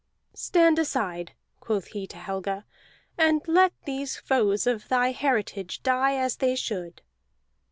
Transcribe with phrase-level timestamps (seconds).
[0.33, 2.65] "Stand aside," quoth he to Helga,
[3.19, 7.03] "and let these foes of thy heritage die as they should."